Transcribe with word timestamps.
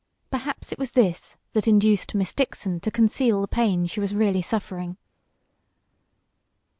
Perhaps 0.31 0.71
it 0.71 0.79
was 0.79 0.93
this 0.93 1.37
that 1.53 1.67
induced 1.67 2.15
Miss 2.15 2.33
Dixon 2.33 2.79
to 2.79 2.89
conceal 2.89 3.39
the 3.41 3.47
pain 3.47 3.85
she 3.85 3.99
was 3.99 4.15
really 4.15 4.41
suffering. 4.41 4.97